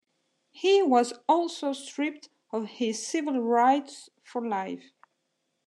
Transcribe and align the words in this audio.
He 0.49 0.81
was 0.81 1.13
also 1.29 1.73
stripped 1.73 2.29
of 2.49 2.65
his 2.65 3.05
civil 3.05 3.39
rights 3.39 4.09
for 4.23 4.43
life. 4.43 4.93